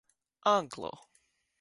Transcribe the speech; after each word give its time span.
Anglo 0.53 0.89